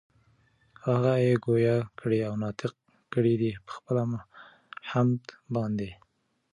او 0.83 0.89
هغه 0.95 1.13
ئي 1.23 1.33
ګویا 1.45 1.77
کړي 1.99 2.19
او 2.27 2.33
ناطق 2.43 2.73
کړي 3.13 3.33
دي 3.41 3.51
پخپل 3.67 3.95
حَمد 4.89 5.21
باندي 5.53 5.91